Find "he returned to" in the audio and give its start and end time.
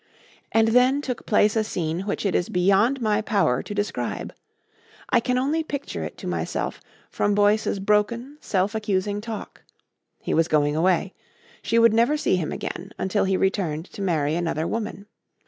13.25-14.01